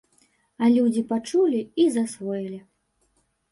[0.67, 2.59] І людзі пачулі і засвоілі.